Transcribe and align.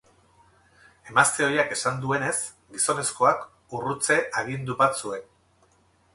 Emazte 1.11 1.45
ohiak 1.47 1.75
esan 1.75 1.99
duenez, 2.05 2.33
gizonezkoak 2.79 3.45
urrutze 3.81 4.19
agindu 4.43 4.81
bat 4.83 5.01
zuen. 5.05 5.31